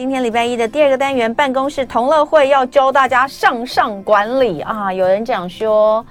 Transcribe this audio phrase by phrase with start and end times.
[0.00, 4.90] 今天礼拜一的第二个单元，办公室同乐会要教大家向上管理啊！
[4.90, 6.02] 有人讲说，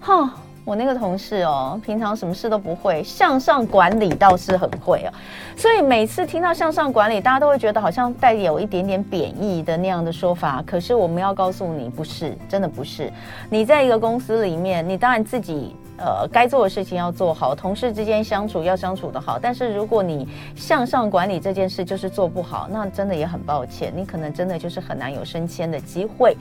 [0.00, 0.30] 哈，
[0.64, 5.12] 我那个同事哦，平常什么事都不会，向上管理倒是很会哦。
[5.54, 10.64] 所以每次听到向上管理，大家都会觉得好像带有一点点贬义的那样的说法。
[10.66, 13.12] 可是我们要告诉你，不是，真的不是。
[13.50, 15.76] 你在一个公司里面，你当然自己。
[15.98, 19.38] 呃，该做的事情要做好，同事之间相处要相处得好。
[19.38, 26.36] 但是如果你向上管理这件事就是做不好，那真的也很抱歉，你可能真的就是很难有升迁的机会。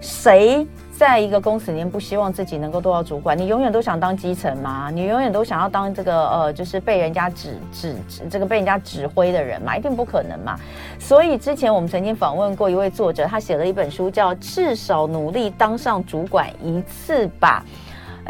[0.00, 0.66] 谁
[0.96, 3.36] 在一个公司里面不希望自己能够做到主管？
[3.36, 4.90] 你永远都想当基层吗？
[4.92, 7.96] 你永远都想要当这个呃，就是被人家指指
[8.30, 9.76] 这个被人家指挥的人吗？
[9.76, 10.58] 一定不可能嘛。
[10.98, 17.64] 所以之前我们曾经访问过一位作者，他写了一本书叫《至少努力当上主管一次吧》。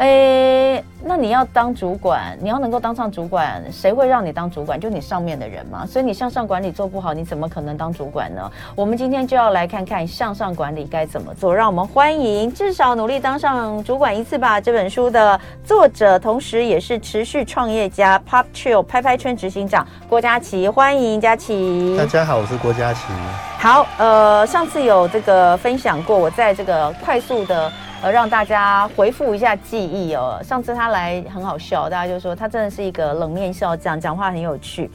[0.01, 4.79] 诶，那你要当主管，你要能够当上主管，谁会让你当主管？
[4.79, 5.85] 就你上面的人嘛。
[5.85, 8.51] 所以你向上管理做不好，你怎么可能当主管呢？
[8.75, 11.53] 我们今天就要来看看向上管理该怎么做。
[11.55, 20.67] 让我们欢迎至少努力当上主管一次吧这本书的作者，同时也是持续创业家 Popchill 拍拍圈执行长郭佳琪。
[20.67, 21.95] 欢迎佳琪。
[21.95, 23.01] 大家好，我是郭佳琪。
[23.59, 27.71] 好，呃，上次有这个分享过，我在这个快速的。
[28.01, 30.39] 呃，让大家回复一下记忆哦。
[30.43, 34.89] 上次他来很好笑，大家就说他真的是一个冷面笑匠，讲话很有趣。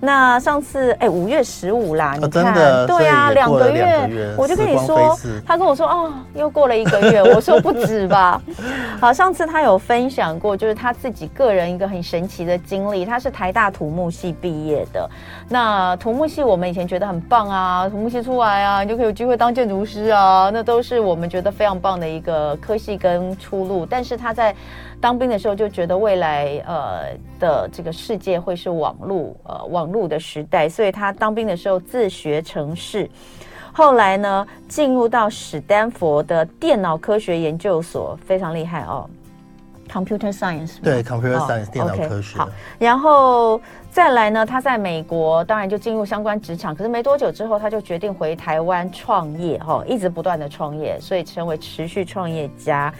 [0.00, 5.16] 那上次哎，五月十五啦，你看，哦、对啊，两个月，我就跟你说，
[5.46, 8.40] 他跟我说哦，又过了一个月，我说不止吧。
[9.00, 15.08] 好，上次他有分享过，就是他自己个人一个很神奇的经历，他是台大土木系毕业的。
[15.48, 23.86] 那土木系我们以前觉得很棒啊，土木系出来啊，你就可以有机会当建筑师啊，那都是我们觉得非常棒的一个呃科系跟出路。
[23.86, 24.54] 但是他在
[25.00, 33.08] 当兵的时候就觉得未来呃的这个世界会是网络呃网络的时代，所以他当兵的时候自学成事，
[33.72, 39.08] 后来呢进入到史丹佛的电脑科学研究所，非常厉害哦
[39.90, 42.38] ，Computer Science 对 Computer Science、哦、电脑科学。
[42.38, 52.92] 好，然后再来呢，他在美国当然就进入相关职场，可是没多久之后他就决定回台湾创业哈、哦，一直不断的创业，所以成为持续创业家，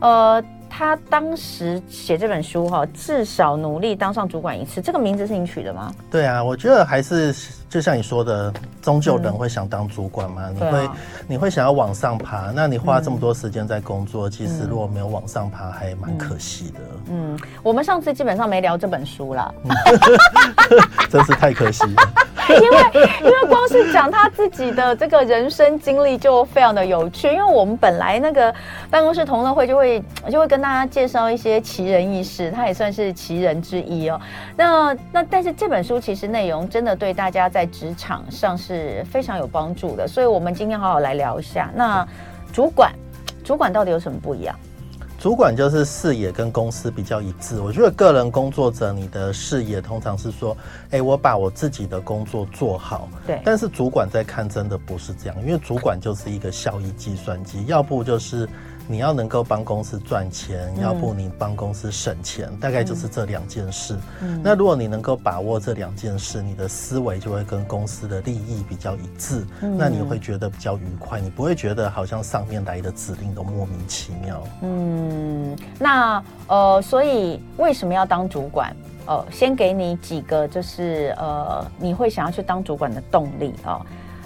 [0.00, 0.42] 呃。
[0.76, 4.82] 他当时写这本书哈，至少努力当上主管一次。
[4.82, 5.94] 这个名字是你取的吗？
[6.10, 7.32] 对啊，我觉得还是
[7.74, 10.42] 就像你说的，终究人会想当主管嘛。
[10.46, 10.96] 嗯、你会、啊、
[11.26, 16.78] 你会想要往上爬，那你花这么多时间在工作，嗯、其实如果没有往上爬，还蛮可惜的
[17.10, 17.34] 嗯。
[17.34, 19.52] 嗯，我们上次基本上没聊这本书了，
[21.10, 22.02] 真是太可惜了。
[22.46, 28.54] 因为因为光是讲他自己的这个人生经历就非常的有趣，因为我们本来那个
[28.90, 34.20] 办公室同乐会就会就会跟大家介绍一些奇人异事，他也算是奇人之一哦。
[34.54, 41.70] 那那但是这本书其实内容真的对大家在职场上是非常有帮助的，所以我们今天好好来聊一下。
[41.74, 42.06] 那
[42.52, 42.92] 主管
[43.42, 44.54] 主管到底有什么不一样？
[45.18, 47.58] 主管就是视野跟公司比较一致。
[47.60, 50.56] 我觉得个人工作者，你的视野通常是说，
[50.90, 53.08] 哎，我把我自己的工作做好。
[53.26, 53.40] 对。
[53.44, 58.48] 但是主管在看，真的不是这样，因为主管就是一个效益计算机，要不就是。
[58.86, 63.98] 你要能够帮公司赚钱，要不你帮公司省钱，嗯，大概就是这两件事。
[64.20, 74.42] 嗯，那如果你能够把握这两件事，你的思维就会跟公司的利益比较一致，嗯，那你会觉得比较愉快，你不会觉得好像上面来的指令都莫名其妙。
[74.62, 78.74] 嗯，那呃，所以为什么要当主管？
[79.06, 83.80] 呃，先给你几个，就是呃，你会想要去当主管的动力啊，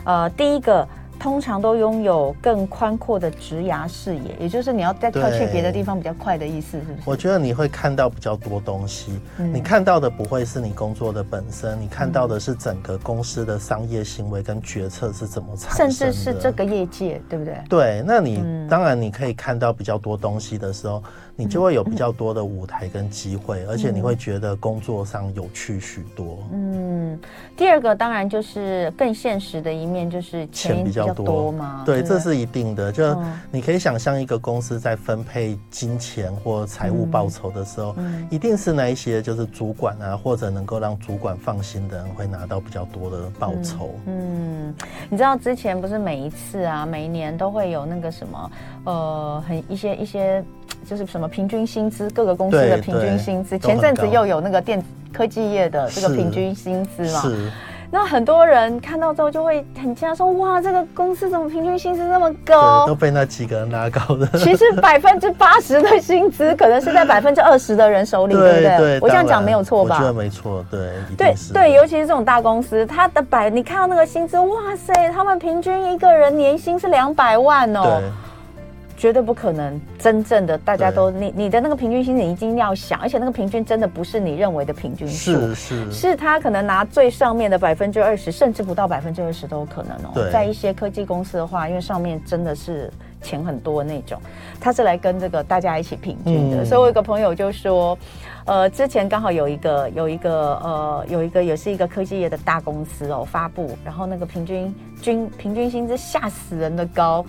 [0.05, 0.15] 呃。
[0.23, 0.87] 呃，第一个。
[1.19, 6.99] 通常都拥有更宽阔的职涯视野，也就是你要再跳去别的地方比较快的意思，是不是？
[7.05, 17.59] 我觉得你会看到比较多东西，嗯，你看到的不会是你工作的本身，你看到的是整个公司的商业行为跟决策是怎么产生的，甚至是这个业界，对不对？
[17.69, 21.03] 对，那你，嗯，当然你可以看到比较多东西的时候。
[21.41, 26.39] 你就会有比较多的舞台跟机会，而且你会觉得工作上有趣许多。
[26.51, 27.17] 嗯，
[27.57, 31.85] 第二个当然就是更现实的一面，就是钱比较多嘛。
[31.87, 32.91] 对，这是一定的。
[32.91, 33.17] 就
[33.53, 37.95] 你可以想象一个公司在分配金钱或财务报酬的时候，
[38.31, 43.95] 一定是那一些就是主管啊，或者能够让主管放心的人会拿到比较多的报酬。
[44.07, 44.75] 嗯，
[45.09, 48.51] 你知道之前不是每一次啊，每一年都会有那个什么，
[48.87, 50.45] 呃，很一些一些。
[50.85, 53.59] 就是什么平均薪资，各个公司的平均薪资。
[53.59, 57.21] 前阵子又有那个电子科技业的这个平均薪资嘛。
[57.23, 57.51] 是。
[57.91, 64.27] 那很多人看到之后就会很惊讶，说：“哇，这个公司怎么平均薪资那么高？”都被那几个人拉高的。
[64.39, 68.77] 其实 百分之八十的薪资可能是在百分之二十的人手里，对不对？
[68.77, 69.97] 对，我这样讲没有错吧？
[69.97, 78.03] 我觉得没错，对，对对，尤其是这种大公司，它的百，你看到那个薪资，哇塞，他们平均一个人年薪是两百万哦。
[78.03, 78.11] 对。
[78.99, 90.11] 绝对不可能，真正的大家都你你的那个平均薪你一定要想，而且那个平均真的不是你认为的平均数，是是，是他可能拿最上面的百分之二十，甚至不到百分之二十都有可能哦。
[90.15, 92.93] 对，在一些科技公司的话，因为上面真的是
[93.23, 94.21] 钱很多那种，
[94.61, 96.65] 他是来跟这个大家一起平均的。
[96.65, 97.97] 嗯、所以我有个朋友就说，
[98.47, 107.25] 呃，之前刚好有一个有一个呃有一个也是一个科技业的大公司哦发布，然后那个平均均平均薪资吓死人的高。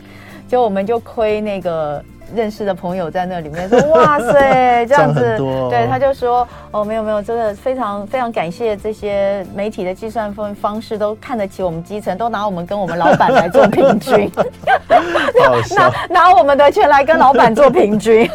[0.50, 2.04] 就我们就亏那个
[2.36, 5.38] 认识的朋友在那里面说， 哇塞，这样子，
[5.70, 14.30] 对，他就说哦，没有没有，真的非常非常感谢这些媒体的计算方方式都看得起我们基层，都拿我们跟我们老板来做平均，
[15.76, 18.30] 拿拿我们的钱来跟老板做平均，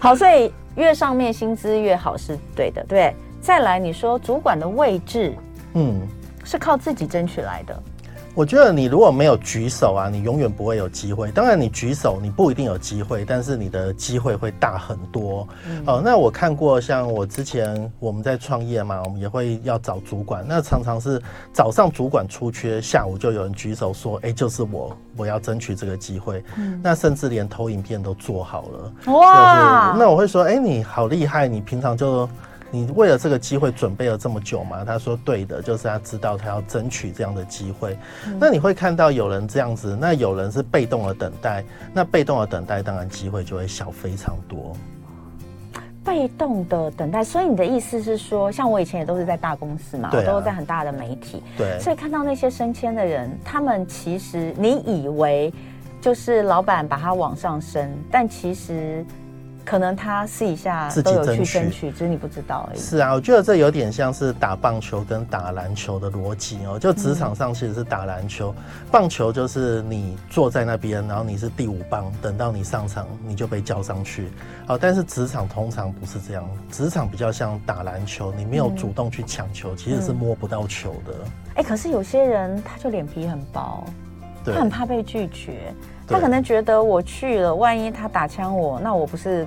[0.00, 3.14] 好，所以越上面薪资越好是对的，对。
[3.40, 5.32] 再来你说主管的位置，
[5.74, 6.00] 嗯，
[6.44, 7.82] 是靠自己争取来的。
[8.38, 11.28] 我觉得你如果没有举手啊，你永远不会有机会。
[11.32, 15.44] 当然，你举手你不一定有机会，但是你的机会会大很多。
[15.68, 21.20] 嗯、哦，那我看过，像我之前我们在创业嘛，我们也会要找主管，那常常是
[21.52, 26.40] 早上主管出缺，下午就有人举手说：“哎，就是我，我要争取这个机会。
[26.56, 29.12] 嗯”那甚至连投影片都做好了。
[29.14, 29.88] 哇！
[29.88, 32.28] 就是、那我会说：“哎，你好厉害，你平常就。”
[32.70, 34.84] 你为了这个机会准备了这么久吗？
[34.84, 37.96] 他说对的，就是他知道他要争取这样的机会。
[38.26, 38.36] 嗯。
[38.38, 44.76] 那你会看到有人这样子，那有人是被动的等待，那被动的等待当然机会就会小非常多。
[46.04, 55.52] 被动的等待，所以你的意思是说，像我以前也都是在大公司嘛，啊，我都是在很大的媒体，对，所以看到那些升迁的人，他们其实你以为
[56.00, 59.04] 就是老板把他往上升，但其实。
[59.68, 62.78] 可能他私底下都有去争取，只是你不知道而已。
[62.80, 66.78] 是啊，我觉得这有点像是打棒球跟打篮球的逻辑哦。
[66.78, 68.54] 就职场上其实是打篮球，
[68.90, 74.28] 棒球就是你坐在那边，然后你是第五棒，等到你上场你就被叫上去。
[74.66, 81.12] 好，但是职场通常不是这样，职场比较像打篮球，你没有主动去抢球，其实是摸不到球的。
[81.56, 83.84] 哎，可是有些人他就脸皮很薄，
[84.46, 85.74] 他很怕被拒绝。
[86.08, 89.46] 他可能觉得我去了，万一他打枪我，那我不是，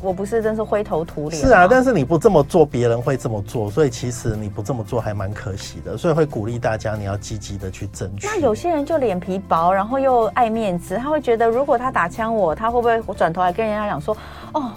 [0.00, 1.40] 我不是真是灰头土脸。
[1.40, 5.96] 是啊，但是你不这么做，别人会这么做，所以其实你不这么做还蛮可惜的。
[5.96, 8.26] 所以会鼓励大家，你要积极的去争取。
[8.26, 14.16] 那有些人就脸皮薄，然后又爱面子，他会觉得如果他打枪我，他会不会转头来跟人家讲说，
[14.52, 14.70] 哦，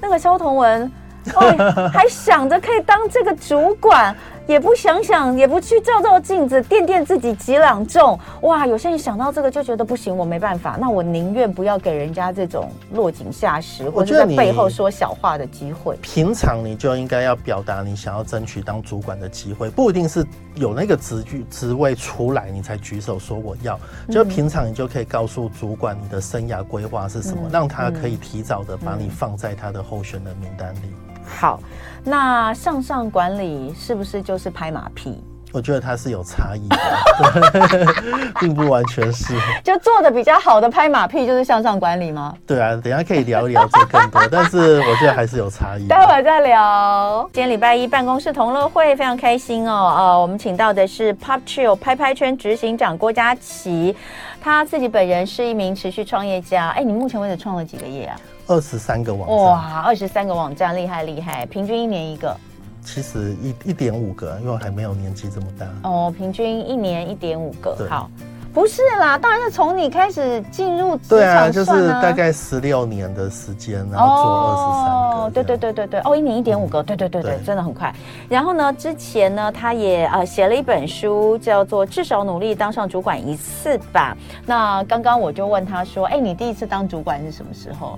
[0.00, 0.90] 那个肖同文，
[1.34, 4.14] 哦， 还想着可以当这个主管。
[4.50, 8.66] 也不想想，也不去照照镜子，掂掂自己几两重，哇！
[8.66, 15.96] 有些人想到这个就觉得不行，我没办法，那我宁愿不要给人家这种落井下石，或者在背后说小话的机会。
[16.02, 20.26] 平常你就应该要表达你想要争取当主管的机会，不一定是
[20.56, 23.78] 有那个职具职位出来你才举手说我要，
[24.10, 30.92] 就平常你就可以告诉主管你的生涯规划是什么，嗯、让他可以提早的把你放在他的候选的名单里。
[31.38, 31.60] 好，
[32.04, 35.22] 那向上管理是不是就是拍马屁？
[35.52, 37.94] 我觉得它是有差异的，
[38.38, 39.34] 并不完全是。
[39.64, 42.32] 就做的比较好的拍马屁就是向上管理吗？
[42.46, 45.88] 对啊，等一下可以聊一聊这更多，但是我觉得还是有差异。
[45.88, 47.28] 待会儿再聊。
[47.32, 53.96] 今天礼拜一办公室同乐会非常开心哦，呃，我们请到的是 PopChill 拍拍圈执行长郭佳琪，
[54.40, 56.68] 他自己本人是一名持续创业家。
[56.76, 58.16] 哎，你目前为止创了几个业啊？
[58.50, 62.36] 二十三个网站哇，二十三个网站厉害厉害，平均一年一个。
[62.84, 65.66] 其实一一点五个，因为我还没有年纪这么大。
[65.88, 67.86] 哦，平均一年一点五个。
[67.88, 68.10] 好，
[68.52, 75.00] 不是啦，当然是从你开始进入职场算、啊、对啊，就是大概十六年的时间，然后做二十三个。
[75.20, 77.94] 哦，对对对对对，哦，一年一点五个，对对对对，对真的很快。
[78.28, 84.16] 然后呢，之前呢，他也呃写了一本书，叫做《至少努力当上主管一次吧》。
[84.44, 87.96] 那刚刚我就问他说：“哎，你第一次当主管是什么时候？”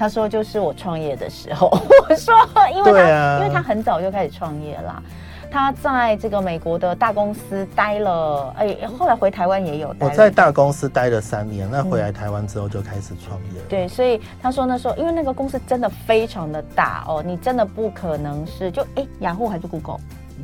[0.00, 1.68] 他说：“就是我创业的时候。
[2.08, 2.34] ”我说
[2.74, 5.02] ：“因为他，啊、因为他很早就开始创业啦。
[5.50, 10.06] 他在这个美国的大公司待了，哎，后来回台湾也有待。
[10.06, 13.60] 我在大公司待了三年，那回来台湾之后就开始创业。
[13.60, 20.00] 嗯、对，所以他说那时候，因为那个公司真的非常的大哦，你真的不可能是就哎，雅虎还是 Google。”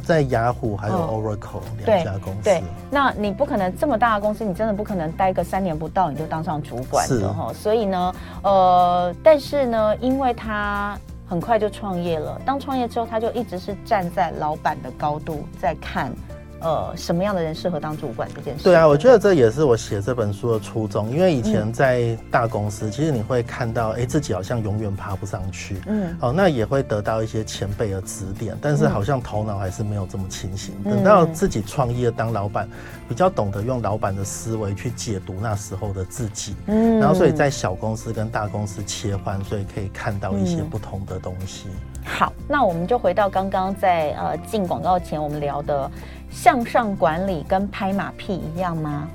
[0.06, 2.42] 在雅虎还有 Oracle 两、哦、家公司。
[2.44, 7.52] 对，对，那你不可能这么大的公司，你真的不可能待个三年不到你就当上主管的哈。
[7.52, 10.96] 所以呢，呃，但是呢，因为他
[11.28, 16.12] 很快就创业了，当创业之后，他就一直是站在老板的高度在看
[16.60, 18.64] 呃，什么样的人适合当主管这件事？
[18.64, 21.10] 对啊，我觉得这也是我写这本书的初衷。
[21.10, 25.76] 因为以前在大公司，嗯、其实你会看到，哎，自己好像永远爬不上去。
[25.86, 30.74] 嗯，哦，那也会得到一些前辈的指点，但是好像头脑还是没有这么清醒。
[30.84, 32.66] 嗯、等到自己创业当老板，
[33.06, 36.56] 比较懂得用老板的思维去解读那时候的自己。
[36.66, 41.68] 嗯，然后所以在小公司跟大公司切换，所以可以看到一些不同的东西。
[41.68, 45.90] 嗯、好，那我们就回到刚刚在呃进广告前我们聊的。
[46.30, 49.08] 向上管理跟拍马屁一样吗？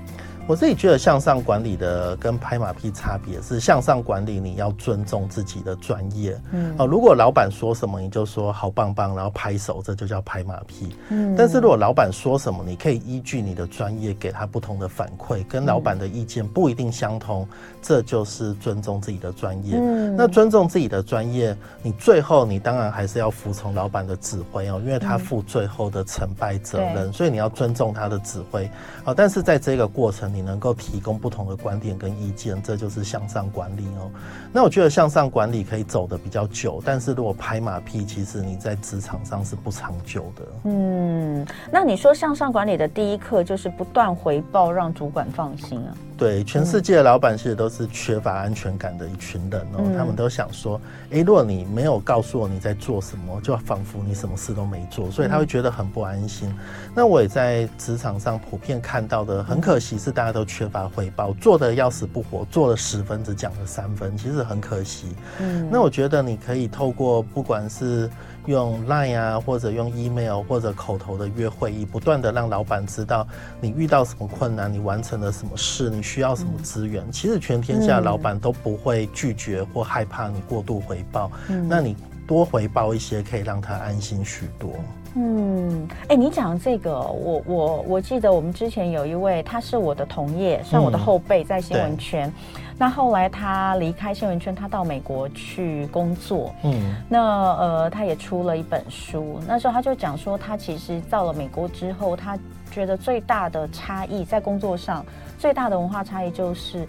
[0.47, 6.37] 我自己觉得向上管理的跟拍马屁差别是，向上管理你要尊重自己的专业。
[6.51, 10.95] 嗯，哦，如果老板说什么你就说好棒棒，然后拍手，这就叫拍马屁。
[11.09, 17.47] 嗯，但是如果老板说什么，你可以依据你的专业给他不同的反馈，跟老板的意见不一定相同，
[17.81, 19.77] 这就是尊重自己的专业。
[19.77, 28.69] 嗯，那尊重自己的专业，你最后你当然还是要服从老板的指挥哦，因为他负最后的成败责任，所以你要尊重他的指挥。
[29.05, 30.41] 啊，但是在这个过程你。
[30.41, 34.09] 能够提供不同的观点跟意见，这就是向上管理哦。
[34.51, 40.41] 那我觉得向上管理可以走得比较久，但是如果拍马屁，其实你在职场上是不长久的。
[40.63, 45.93] 嗯，那你说向上管理的第一课就是不断回报，让主管放心啊。
[46.17, 49.77] 对，全世界的老板其实都是缺乏安全感的一群人哦。
[49.79, 50.79] 嗯、他们都想说，
[51.11, 56.47] 哎，如果你没有告诉我你在做什么，就仿佛你什么事都没做，所以他会觉得很不安心。
[56.49, 56.55] 嗯、
[56.93, 65.15] 那我也在职场上普遍看到的，很可惜是大家都缺乏回报，做的要死不活，做了十分只讲了三分，其实很可惜。
[65.39, 68.09] 嗯，那我觉得你可以透过不管是。
[68.47, 73.27] 用 Line 啊，或者用 email 或者口头的约会议，不断的让老板知道
[73.59, 77.03] 你遇到什么困难，你完成了什么事，你需要什么资源。
[77.05, 81.31] 嗯、其实全天下老板都不会拒绝或害怕你过度回报。
[81.49, 84.73] 嗯，那你多回报一些，可以让他安心许多。
[85.15, 92.27] 嗯，哎、欸，你讲这个，我我我记得我们之前有一位，他是我的同业，算我的后辈，在新闻圈。
[92.27, 92.33] 嗯
[92.81, 96.51] 那后来他离开新闻圈，他到美国去工作。
[96.63, 97.21] 嗯，那
[97.57, 99.39] 呃，他也出了一本书。
[99.45, 102.35] 那时候他就讲说，他其实到了美国之后，他
[102.71, 105.05] 觉得最大的差异在工作上，
[105.37, 106.87] 最大的文化差异就是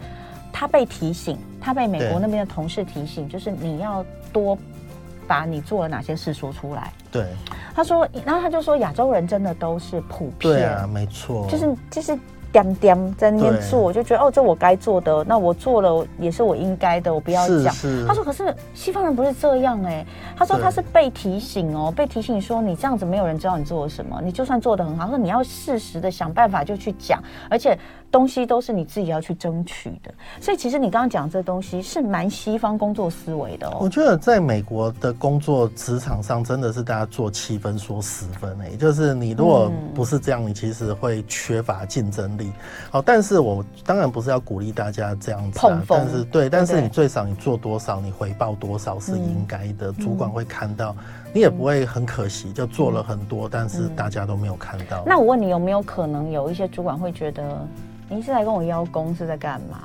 [0.51, 4.03] 他被提醒，他被美国那边的同事提醒，就是你要
[4.33, 4.57] 多
[5.29, 6.91] 把你做了哪些事说出来。
[7.13, 7.27] 对，
[7.75, 12.19] 他说，然后他就说，亚洲人真的都是普遍，对啊，没错，就是就是。
[12.53, 17.75] 点点在那边做，我就觉得哦，这我该做的，那我做了也是我应该的，我不要讲。
[18.07, 20.05] 他说：“可是西方人不是这样哎。”
[20.37, 27.75] 他说：“他是被提醒哦，被提醒说你这样子没有人知道你做了什么，你就算做的很好，他说你要适时的想办法就去讲，而且。”
[28.13, 33.79] 东西都是你自己要去争取的，所以其实你刚刚讲这东西是蛮西方工作思维的哦。
[33.81, 42.53] 我觉得在美国的工作职场上，真的是大家做七分说十分诶，就是你如果不是这样，你其实会缺乏竞争力。
[42.91, 50.95] 好，但是我当然不是要鼓励大家这样子，碰，但是对，但是你最少你做多少，你回报多少是应该的，主管会看到，
[51.33, 55.03] 你也不会很可惜就做了很多，但是大家都没有看到。
[55.07, 57.67] 那我问你，有没有可能有一些主管会觉得？
[58.15, 59.79] 你是来跟我邀功是在干嘛？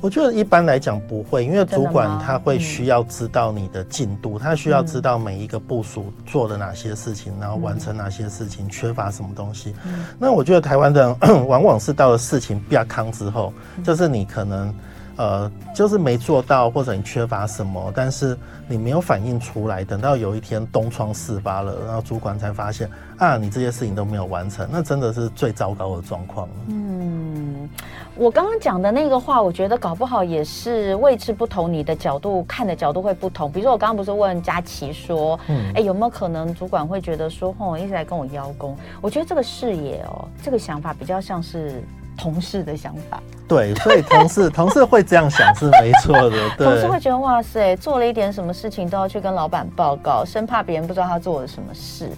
[0.00, 9.74] 我觉得一般来讲不会，因为主管他会需要知道你的进度，他需要知道每一个部署做了哪些事情，然后完成哪些事情，缺乏什么东西。
[10.18, 13.52] 那我觉得台湾的人 往往是到了事情比较康之后，
[13.84, 14.74] 就是你可能。
[15.20, 18.34] 呃，就是没做到，或者你缺乏什么，但是
[18.66, 26.48] 你没有反应出来，等到有一天东窗事发了，然后主管才发现啊，你这些事情都没有完成，那真的是最糟糕的状况。
[26.68, 27.68] 嗯，
[28.16, 33.52] 我刚刚讲的那个话，我觉得搞不好也是位置不同，你的角度看的角度会不同。
[33.52, 38.74] 比如说我刚刚不是问佳琪说，嗯，哎、欸，有没有可能主管会觉得说，哦，一直在跟我邀功？
[39.02, 41.84] 我觉得这个视野哦，这个想法比较像是。
[42.20, 46.36] 同事的想法，对，所以同事 同事会这样想是没错的。
[46.58, 52.10] 对，同事会觉得哇塞，做了一点什么事情都要去跟老板报告，生怕别人不知道他做了什么事。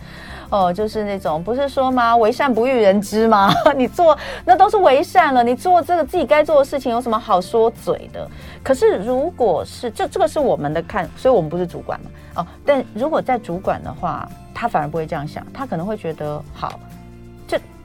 [0.51, 2.17] 哦，就是那种不是说吗？
[2.17, 3.55] 为善不欲人知吗？
[3.75, 8.29] 你做那都是为善了，你做这个自己该做的事情有什么好说嘴的？
[8.63, 12.11] 可是如果是这这个是我们的看，所以我们不是主管嘛。
[12.35, 16.79] 哦，但如果在主管的话，他反而不会这样想，他可能会觉得好。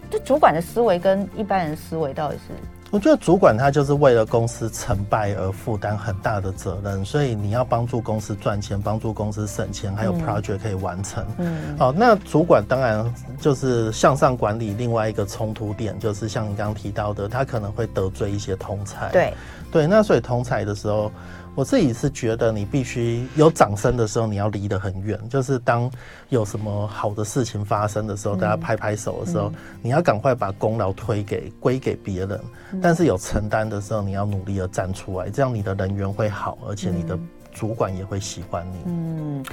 [0.09, 2.53] 这主管的思维跟一般人思维到底是？
[2.89, 11.25] 我觉得主管他就是为了公司成败而负担很大的责任，所以你要帮助公司赚钱，帮助公司省钱，还有 project 可以完成。
[11.37, 14.73] 嗯，好，那主管当然就是向上管理。
[14.73, 19.09] 另外一个冲突点就是像你刚刚提到的，他可能会得罪一些同才。
[19.11, 19.33] 对，
[19.69, 21.11] 对，那所以同才的时候。
[21.57, 25.19] 我自己是觉得你必须有掌声的时候，你要离得很远。
[25.27, 25.89] 就是当
[26.29, 32.39] 有什么好的事情发生的时候，大家拍拍手的时候，你要赶快把功劳推给归给别人。
[32.79, 37.17] 但是有承担的时候，你要努力的站出来，这样你的人缘会好，而且你的
[37.51, 38.77] 主管也会喜欢你。
[38.85, 39.45] 嗯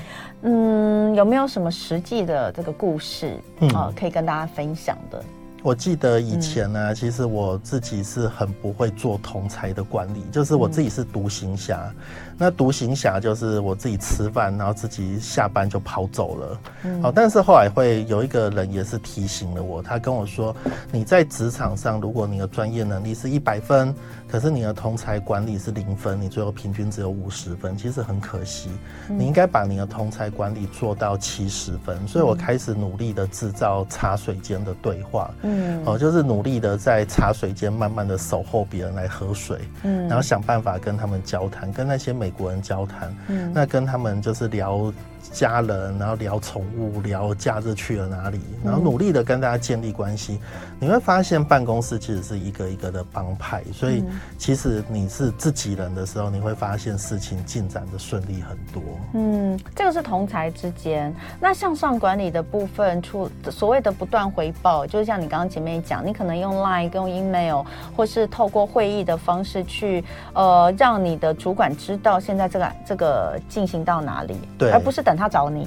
[0.42, 3.40] 嗯，有没有什么实际的这个故事
[3.73, 5.25] 啊，可以跟大家分享的？
[5.64, 11.90] 我记得以前呢、啊，其实我自己是很不会做同才的管理，就是我自己是独行侠。
[12.37, 16.61] 那独行侠就是我自己吃饭，然后自己下班就跑走了。
[17.00, 20.54] 好，但是后来会有一个人也是提醒了我，他跟我说
[20.92, 23.94] ：“你在职场上，如果你的专业能力是一百分，
[24.28, 28.68] 可是你的同才管理是零分，你最后平均只有五十分，其实很可惜。
[29.09, 35.33] 你应该把你的同才管理做到七十分。”所以我开始努力的制造茶水间的对话。
[35.42, 35.53] 嗯，
[35.84, 44.92] 哦，就是努力的在茶水间慢慢的守候别人来喝水，嗯，然后想办法跟他们交谈，跟那些美国人交谈，嗯，那跟他们就是聊。
[45.32, 50.38] 家人，然后聊宠物，聊假日去了哪里，然后努力的跟大家建立关系。
[50.78, 54.04] 你会发现办公室其实是一个一个的帮派，所以
[54.37, 58.82] 其实你是自己人的时候，你会发现事情进展的顺利很多。
[59.14, 61.12] 嗯，这个是同才之间。
[61.40, 67.65] 那向上管理的部分，出所谓的不断回报，就是像你刚刚前面讲，你可能用 Line、用 Email，
[67.97, 75.25] 或是透过会议的方式去，呃，让你的主管知道现在这个这个进行到哪里，对，而不是等他。
[75.25, 75.67] 他找你，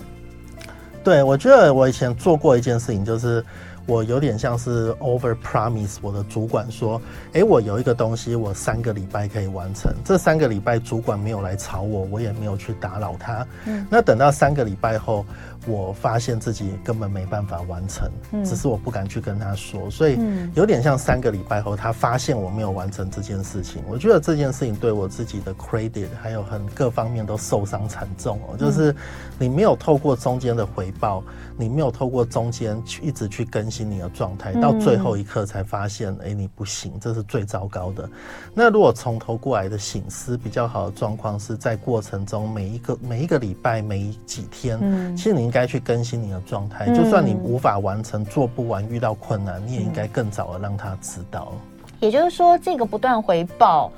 [1.04, 3.44] 对，我觉得我以前做过一件事情，就是
[3.88, 7.02] 我有点像是 over promise 我的主管说，
[7.34, 9.92] 哎，我有一个东西，我三个礼拜可以完成。
[10.06, 13.48] 这三个礼拜主管没有来吵我，我也没有去打扰他。
[13.66, 15.26] 嗯，那等到三个礼拜后。
[15.68, 18.10] 我发现自己根本没办法完成，
[18.46, 20.18] 只是我不敢去跟他说，所以
[20.56, 23.84] 有点像三个礼拜后，他发现我没有完成这件事情。
[23.88, 28.58] 我觉得这件事情对我自己的 credit 还有很各方面都受伤惨重哦。
[28.58, 28.96] 就是
[29.38, 31.22] 你没有透过中间的回报，
[31.58, 38.10] 你没有透过中间去一直去更新你的状态，到最后一刻才发现，哎，你不行，这是最糟糕的。
[38.54, 44.80] 那如果从头过来的醒思，比较好的状况是在过程中每一个每一个礼拜每几天，
[45.18, 45.57] 其实你应该。
[45.58, 51.52] 该去更新你的状态，就算你无法完成、做不完、遇到困难，你也应该更早的让他知道。
[52.00, 53.92] 也就是说，这个不断回报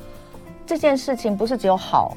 [0.66, 2.16] 这件事情，不是只有好，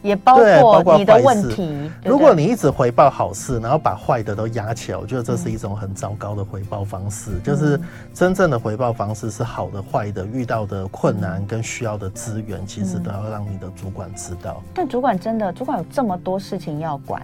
[0.00, 1.90] 也包括你的问题。
[2.04, 7.32] 如果你一直回报好事，然后把坏的都压起来，我觉得这是一种很糟糕的回报方式。
[7.42, 7.80] 就是
[8.12, 14.62] 真正的回报方式是好的、坏的，遇到的困难跟需要的资源，其实都要让你的主管知道。
[14.72, 17.20] 但主管真的，主管有这么多事情要管。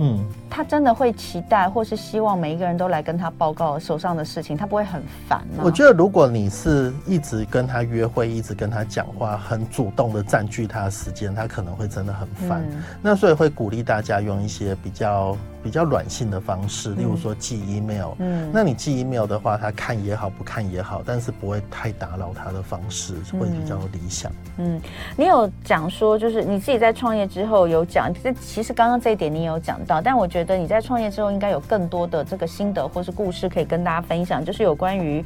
[0.00, 5.62] 嗯，他真的会期待，或是希望每一个人都来跟他报告手上的事情，他不会很烦吗？
[5.62, 12.62] 我觉得，如果你是一直跟他约会，一直跟他讲话，很主动的占据他的时间，他可能会真的很烦。
[12.70, 12.82] 嗯。
[13.02, 15.36] 那所以会鼓励大家用一些比较。
[15.62, 24.32] 比较软性的方式，例如说寄 email，嗯，那你寄 email 的话，他看也好，不看也好，但是不会太打扰他的方式，会比较理想。
[24.58, 24.80] 嗯，
[25.16, 35.24] 你有讲说，就是你自己在创业之后有讲，这其实刚刚这一点你有讲到，但我觉得你在创业之后应该有更多的这个心得或是故事可以跟大家分享，就是有关于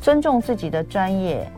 [0.00, 1.50] 尊重自己的专业，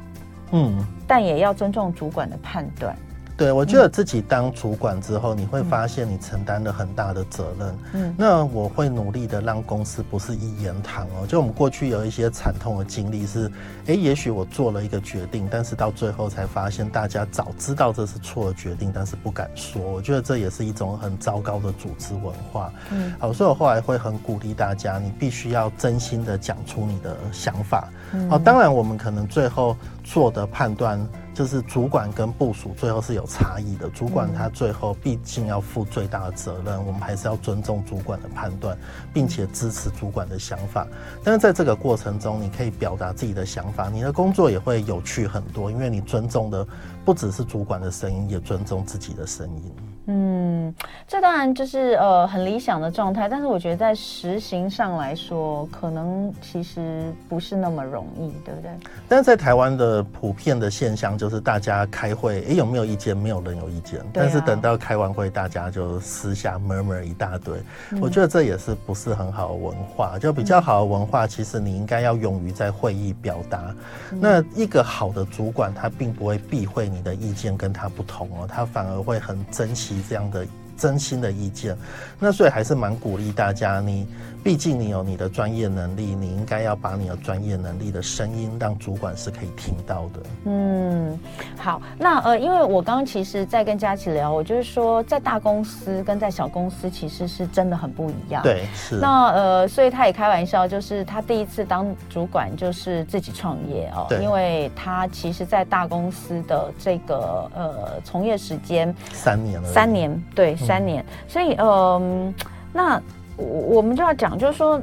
[0.52, 2.96] 嗯，但也要尊重主管的判断。
[3.36, 7.78] 对，我觉得自己当主管之后，你会发现你承担了很大的责任。
[7.92, 11.26] 嗯，那我会努力的让公司不是一言堂哦。
[11.28, 13.50] 就我们过去有一些惨痛的经历是，
[13.88, 19.82] 哎，也许我做了一个决定，但是到最后才发现大家早知道这是错的决定，但是不敢说。
[19.82, 22.72] 我觉得这也是一种很糟糕的组织文化。
[22.90, 27.86] 嗯，好，所以我后来会很鼓励大家，你必须要真心的讲出你的想法。
[28.30, 31.06] 好，当然我们可能最后做的判断。
[31.36, 38.74] 就是主管跟部署最后是有差异的，主管他最后毕竟要负最大的责任，我们还是要尊重主管的判断，
[39.12, 40.86] 并且支持主管的想法。
[41.22, 46.66] 但是在这个过程中，你可以表达自己的想法，你的工作也会有趣很多，因为你尊重的
[47.04, 49.85] 不只是主管的声音，也尊重自己的声音。
[50.08, 50.72] 嗯，
[51.08, 58.70] 这当然就是呃很理想的状态，但是我觉得在实行上来说，可能其实不是那么容易，对不对？
[59.08, 63.16] 但是在台湾的普遍的现象就是，大家开会，哎，有没有意见？
[63.16, 63.98] 没有人有意见。
[63.98, 67.58] 啊、但是等到开完会，大家就私下 murmur 一大堆。
[67.90, 70.16] 嗯、我觉得这也是不是很好的文化。
[70.20, 73.74] 就比较好的文化，其实你应该要勇于在会议表达。
[74.12, 79.95] 嗯、那一个好的主管，他并不会避讳你的意见跟他不同哦，他反而会很珍惜。
[80.08, 81.76] 这样的真心的意见，
[82.18, 84.06] 那所以还是蛮鼓励大家，你
[84.44, 90.20] 毕竟你有你的专业能力，你应该要把你的专业能力的声音让主管是可以听到的。
[90.44, 91.18] 嗯，
[91.56, 98.42] 好，那呃，因为我刚刚其实在跟佳琪聊，我就是说，在大公司跟在小公司其实是真的很不一样。
[98.42, 98.96] 对，是。
[98.96, 112.34] 那呃，所以他也开玩笑，就是他第一次当主管就是自己创业哦，对因为他其实，在大公司的这个呃从业时间三年了，三年，对，嗯、三年，所以嗯、呃，
[112.72, 113.02] 那。
[113.38, 113.44] 我
[113.76, 114.80] 我们就要讲，就是说，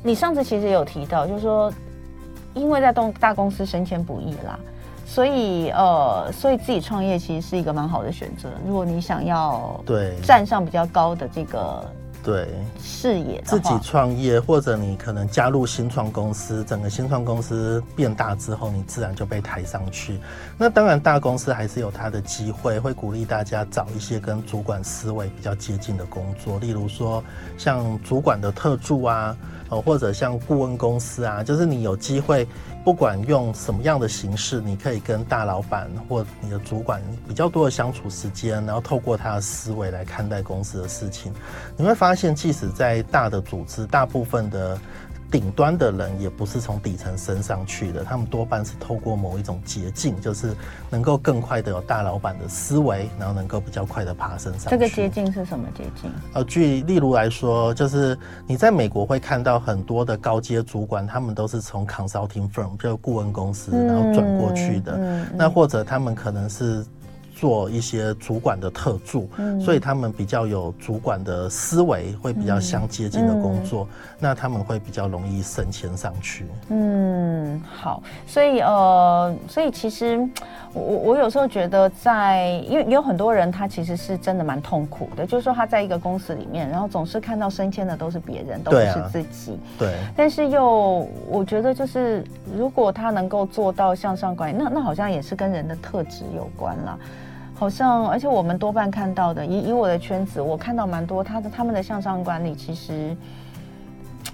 [0.00, 1.72] 你上次其实也有提到，就是说，
[2.54, 4.56] 因为在东大公司升迁不易啦，
[5.04, 8.48] 所以呃，所以自己创业其实是一个蛮好的选择。
[8.64, 11.84] 如果你想要对站上比较高的这个。
[12.22, 12.48] 对，
[12.80, 20.20] 视野自己创业，或者你可能加入新创公司，整个新创公司变大之后，你自然就被抬上去。
[20.56, 27.24] 那当然，大公司还是有它的机会，会鼓励大家找一些跟主管思维比较接近的工作，例如说
[27.58, 29.36] 像主管的特助啊，
[29.72, 32.46] 呃，或者像顾问公司啊，就是你有机会。
[32.84, 41.32] 不管用什么样的形式，你可以跟大老板或你的主管比较多的相处时间，然后透过他的思维来看待公司的事情，
[41.76, 44.78] 你会发现，即使在大的组织，大部分的。
[45.32, 50.54] 顶端的人也不是从底层升上去的，他们多半是透过某一种捷径，就是
[50.90, 54.68] 能够更快的有大老板的思维，然后能够比较快的爬升上去。
[54.68, 56.12] 这个捷径是什么捷径？
[56.34, 58.16] 呃，举例如来说，就是
[58.46, 64.94] 你在美国会看到很多的高阶主管，他们都是从 consulting firm，就是顾问公司，然后转过去的。
[64.98, 66.84] 嗯、那或者他们可能是。
[67.42, 73.88] 做一些主管的特助，嗯、所以他们比较有主管的思维，会比较相接近的工作，
[74.20, 76.46] 那他们会比较容易升迁上去。
[76.68, 80.24] 嗯，好，所以呃，所以其实
[80.72, 89.58] 我我有时候觉得在，在因为有很多人他其实是真的蛮痛苦的，就是说他在一个公司里面，然后总是看到升迁的都是别人，都不是自己。
[89.76, 89.98] 对，啊、对。
[90.16, 92.24] 但是又我觉得就是，
[92.56, 96.96] 如果他能够做到向上管理，那那好像也是跟人的特质有关了。
[97.62, 103.16] 好像，而且我们多半看到的，以以我的圈子，我看到蛮多他的他们的向上管理，其实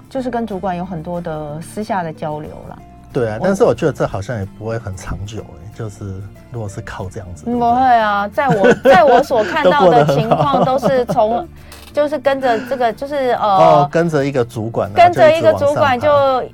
[0.09, 2.79] 就是跟主管有很多的私下的交流啦。
[3.12, 7.67] 对啊，但是我觉得这好像也不会很长久哎，就是如果是靠这样子，不会
[7.99, 11.47] 啊，在我在我所看到的情况都是从。
[11.99, 16.09] 就是跟着这个，就是呃，哦、跟着一个主管，跟着一个主管就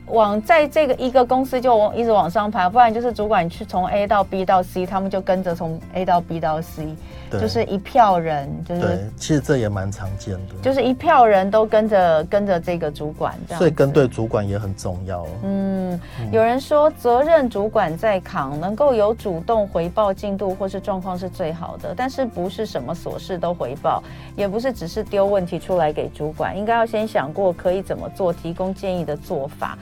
[0.07, 6.97] 往在这个一个公司就往一直往上爬，不然就是主管去从 A 到 B 到 C，他们就跟着从 A 到 B 到 C，
[7.31, 15.27] 对就是一票人，就是对，其实这也蛮常见的，就是一票人都跟着跟着这个主管这样，所以跟对主管也很重要。
[15.43, 16.01] 嗯，
[16.33, 24.03] 有人说责任主管在扛，能够有主动回报进度或是状况是最好的，但是不是什么琐事都回报，
[24.37, 25.34] 也不是只是丢。
[25.35, 29.77] 问题出来给主管，应该要先想过可以怎么做，提供建议的做法。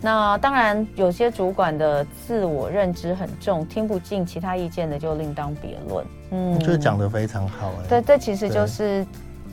[0.00, 6.06] 那当然，有些主管的自我认知很重，听不进其他意见的就另当别论。
[6.32, 7.88] 嗯，我觉得讲得非常好哎。
[7.88, 9.06] 对，这其实就是。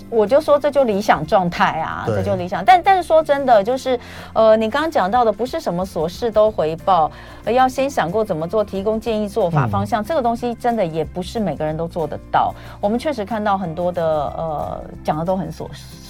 [0.09, 2.63] 我就说这就理想状态啊，这就理想。
[2.63, 3.99] 但但是说真的，就是
[4.33, 7.11] 呃，你刚刚讲到的不是什么琐事都回报，
[7.45, 10.01] 而要先想过怎么做，提供建议做法方向。
[10.01, 12.53] 嗯、这个东西真的也不是每个人都做得到。
[12.79, 14.03] 我们确实看到很多的
[14.37, 15.67] 呃，讲的都很琐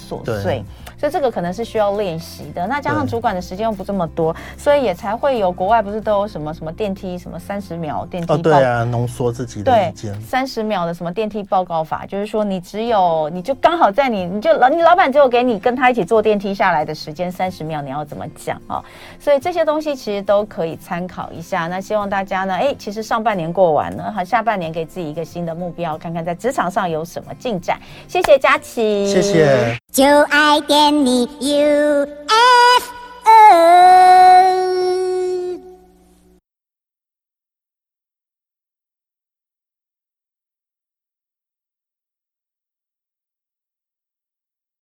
[0.09, 0.63] 琐碎。
[1.05, 2.65] 所以这个可能是需要练习的。
[2.65, 10.19] 那加上主管的时间又不这么多，所以也才会有国外不是都有什么什么电梯什么三十秒电梯、哦、对啊，浓缩自己的时间。
[10.19, 18.85] 三十秒的什么电梯报告法，就是说你只有你就刚好在你你就老你老板只有给你跟他一起坐电梯下来的时间三十秒，你要怎么讲啊、哦？
[19.19, 21.67] 所以这些东西其实都可以参考一下。
[21.67, 27.79] 那希望大家呢，哎，其实上半年过完了，好，下半年给自己一个新的目标，看看在职场上有什么进展。
[28.07, 29.77] 谢谢佳琪，谢谢。
[29.91, 32.83] 就爱点 N E U F
[33.27, 34.64] O.